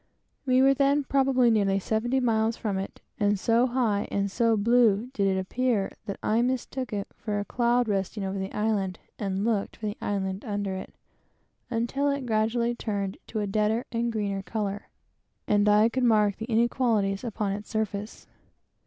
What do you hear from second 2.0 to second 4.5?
miles from it; and so high and